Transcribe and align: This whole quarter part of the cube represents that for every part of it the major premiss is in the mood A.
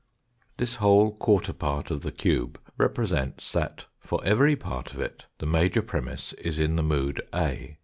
This 0.57 0.77
whole 0.77 1.11
quarter 1.15 1.53
part 1.53 1.91
of 1.91 2.01
the 2.01 2.11
cube 2.11 2.59
represents 2.75 3.51
that 3.51 3.85
for 3.99 4.19
every 4.25 4.55
part 4.55 4.93
of 4.93 4.99
it 4.99 5.27
the 5.37 5.45
major 5.45 5.83
premiss 5.83 6.33
is 6.39 6.57
in 6.57 6.75
the 6.75 6.81
mood 6.81 7.21
A. 7.35 7.77